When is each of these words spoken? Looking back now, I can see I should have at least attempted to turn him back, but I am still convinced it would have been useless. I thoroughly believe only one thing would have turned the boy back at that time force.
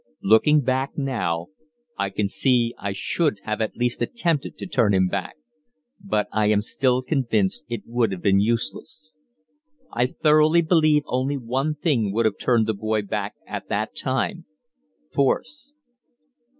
Looking 0.23 0.61
back 0.61 0.97
now, 0.97 1.49
I 1.95 2.09
can 2.09 2.27
see 2.27 2.73
I 2.79 2.91
should 2.91 3.37
have 3.43 3.61
at 3.61 3.77
least 3.77 4.01
attempted 4.01 4.57
to 4.57 4.65
turn 4.65 4.95
him 4.95 5.07
back, 5.07 5.35
but 6.03 6.25
I 6.31 6.47
am 6.47 6.61
still 6.61 7.03
convinced 7.03 7.65
it 7.69 7.83
would 7.85 8.11
have 8.11 8.23
been 8.23 8.39
useless. 8.39 9.13
I 9.93 10.07
thoroughly 10.07 10.63
believe 10.63 11.03
only 11.05 11.37
one 11.37 11.75
thing 11.75 12.11
would 12.13 12.25
have 12.25 12.39
turned 12.39 12.65
the 12.65 12.73
boy 12.73 13.03
back 13.03 13.35
at 13.45 13.67
that 13.69 13.95
time 13.95 14.45
force. 15.13 15.71